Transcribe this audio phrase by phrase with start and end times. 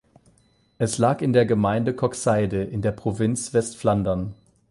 [0.79, 4.33] Es lag in der Gemeinde Koksijde in der Provinz Westflandern.